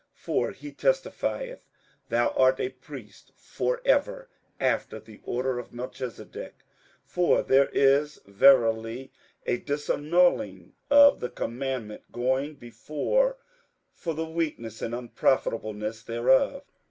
58:007:017 0.17 0.21
For 0.23 0.51
he 0.53 0.71
testifieth, 0.71 1.59
Thou 2.09 2.29
art 2.31 2.59
a 2.59 2.69
priest 2.69 3.33
for 3.35 3.81
ever 3.85 4.29
after 4.59 4.99
the 4.99 5.19
order 5.23 5.59
of 5.59 5.69
Melchisedec. 5.69 6.53
58:007:018 6.53 6.53
For 7.05 7.43
there 7.43 7.69
is 7.71 8.19
verily 8.25 9.11
a 9.45 9.59
disannulling 9.59 10.71
of 10.89 11.19
the 11.19 11.29
commandment 11.29 12.11
going 12.11 12.55
before 12.55 13.37
for 13.91 14.15
the 14.15 14.25
weakness 14.25 14.81
and 14.81 14.95
unprofitableness 14.95 16.01
thereof. 16.01 16.63